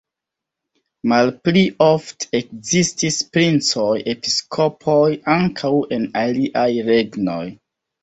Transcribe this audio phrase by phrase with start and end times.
[1.11, 4.99] Malpli ofte ekzistis princoj-episkopoj
[5.39, 7.43] ankaŭ en aliaj regnoj.